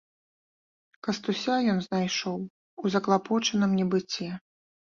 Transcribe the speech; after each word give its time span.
Кастуся 1.07 1.57
ён 1.75 1.83
знайшоў 1.87 2.39
у 2.85 2.93
заклапочаным 2.97 3.71
небыце. 3.83 4.27